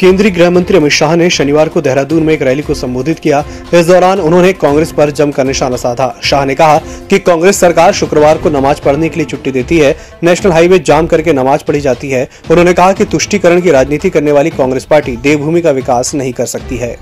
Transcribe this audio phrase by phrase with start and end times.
[0.00, 3.44] केंद्रीय गृह मंत्री अमित शाह ने शनिवार को देहरादून में एक रैली को संबोधित किया।
[3.74, 6.78] इस दौरान उन्होंने कांग्रेस पर जमकर निशाना साधा। शाह ने कहा
[7.10, 11.06] कि कांग्रेस सरकार शुक्रवार को नमाज़ पढ़ने के लिए छुट्टी देती है। नेशनल हाईवे जाम
[11.06, 15.16] करके नमाज़ पढ़ी जाती है। उन्होंने कहा कि तुष्टिकरण की राजनीति करने वाली कांग्रेस पार्टी
[15.16, 16.96] देवभूमि का विकास नहीं कर सकती है।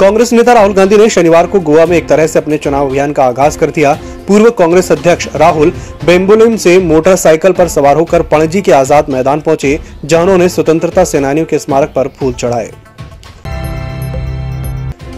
[0.00, 3.12] कांग्रेस नेता राहुल गांधी ने शनिवार को गोवा में एक तरह से अपने चुनाव अभियान
[3.12, 3.94] का आगाज़ कर दिया।
[4.28, 5.72] पूर्व कांग्रेस अध्यक्ष राहुल
[6.04, 11.46] बेम्बुलिम से मोटरसाइकिल पर सवार होकर पणजी के आज़ाद मैदान पहुँचे, जहाँ उन्होंने स्वतंत्रता सेनानियों
[11.46, 12.70] के स्मारक पर फूल चढ़ाए।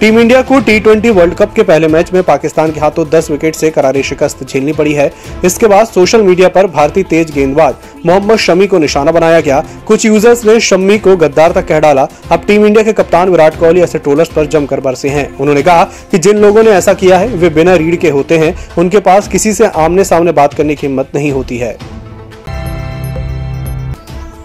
[0.00, 3.30] टीम इंडिया को टी ट्वेंटी वर्ल्ड कप के पहले मैच में पाकिस्तान के हाथों 10
[3.30, 5.10] विकेट से करारी शिकस्त झेलनी पड़ी है।
[5.44, 7.74] इसके बाद सोशल मीडिया पर भारतीय तेज गेंदबाज
[8.06, 12.06] मोहम्मद शमी को निशाना बनाया गया। कुछ यूज़र्स ने शमी को गद्दार तक कह डाला।
[12.32, 15.84] अब टीम इंडिया के कप्तान विराट कोहली ऐसे ट्रोलर्स पर जमकर बरसे हैं। उन्होंने कहा
[16.10, 19.28] कि जिन लोगों ने ऐसा किया है, वे बिना रीढ़ के होते हैं। उनके पास
[19.28, 21.76] किसी से आमने सामने बात करने की हिम्मत नहीं होती है।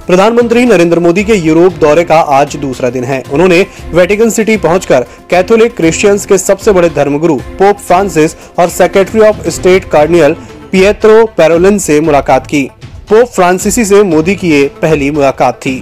[0.07, 5.05] प्रधानमंत्री नरेंद्र मोदी के यूरोप दौरे का आज दूसरा दिन है। उन्होंने वेटिकन सिटी पहुंचकर
[5.29, 10.35] कैथोलिक क्रिश्चियंस के सबसे बड़े धर्मगुरु पोप फ्रांसिस और secretary of state cardinal
[10.71, 12.69] Pietro Parolin से मुलाकात की।
[13.09, 15.75] पोप फ्रांसिसी से मोदी की ये पहली मुलाकात थी।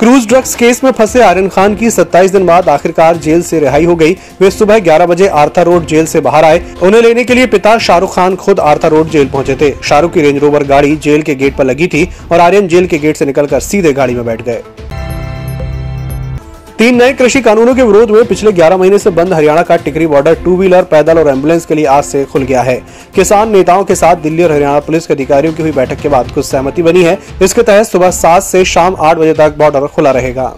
[0.00, 3.84] क्रूज ड्रग्स केस में फंसे आर्यन खान की 27 दिन बाद आखिरकार जेल से रिहाई
[3.84, 7.34] हो गई। वे सुबह 11 बजे आर्था रोड जेल से बाहर आए। उन्हें लेने के
[7.34, 10.96] लिए पिता शाहरुख खान खुद आर्था रोड जेल पहुँचे थे। शाहरुख की रेंज रोवर गाड़ी
[10.96, 14.14] जेल के गेट पर लगी थी और आर्यन जेल के गेट से निकलकर सीधे गाड़ी
[14.14, 14.62] में बैठ गए।
[16.78, 20.06] तीन नए कृषि कानूनों के विरोध में पिछले 11 महीने से बंद हरियाणा का टिकरी
[20.06, 22.74] बॉर्डर टू व्हीलर पैदल और एंबुलेंस के लिए आज से खुल गया है।
[23.14, 26.30] किसान नेताओं के साथ दिल्ली और हरियाणा पुलिस के अधिकारियों की हुई बैठक के बाद
[26.30, 30.10] कुछ सहमति बनी है। इसके तहत सुबह सात से शाम आठ बजे तक बॉर्डर खुला
[30.10, 30.54] रहेगा।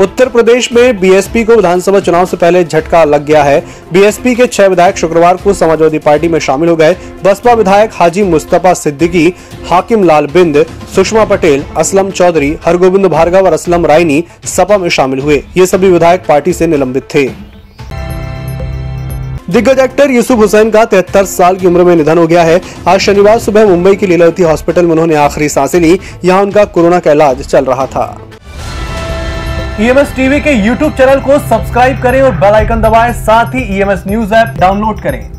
[0.00, 3.60] उत्तर प्रदेश में बीएसपी को विधानसभा चुनाव से पहले झटका लग गया है।
[3.92, 8.22] बीएसपी के छह विधायक शुक्रवार को समाजवादी पार्टी में शामिल हो गए। बसपा विधायक हाजी
[8.22, 9.32] मुस्तफ़ा सिद्दीकी,
[9.66, 15.20] हाकिम लाल बिंद, सुषमा पटेल, असलम चौधरी, हरगोविंद भार्गव और असलम रायनी सपा में शामिल
[15.20, 17.28] हुए। ये सभी विधायक पार्टी से निलंबित थे।
[19.50, 23.00] दिग्गज एक्टर यूसुफ हुसैन का तिहत्तर साल की उम्र में निधन हो गया है। आज
[23.00, 27.12] शनिवार सुबह मुंबई की लीलावती हॉस्पिटल में उन्होंने आखिरी साँसें ली। यहाँ उनका कोरोना का
[27.12, 28.25] इलाज चल रहा था।
[29.80, 34.04] ईएमएस टीवी के यूट्यूब चैनल को सब्सक्राइब करें और बेल आइकन दबाएँ। साथ ही ईएमएस
[34.06, 35.35] न्यूज़ ऐप डाउनलोड करें।